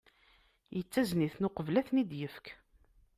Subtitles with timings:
[0.75, 2.47] Yettazen-iten uqbel ad ten-id-yefk.